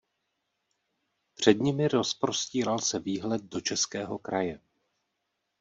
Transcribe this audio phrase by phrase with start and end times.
[1.35, 4.59] Před nimi rozprostíral se výhled do českého kraje.